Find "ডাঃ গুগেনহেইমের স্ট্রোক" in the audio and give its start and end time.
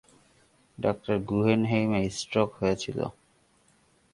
0.77-2.49